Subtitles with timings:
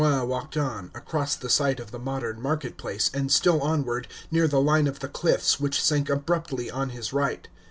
[0.01, 3.61] Thence Le Jeune walked on, across the site of the modern market place, and still
[3.61, 7.47] onward, near the line of the cliffs which sank abruptly on his right.